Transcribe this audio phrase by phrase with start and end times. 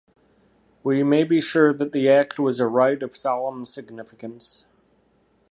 [0.83, 4.65] We may be sure that the act was a rite of solemn significance.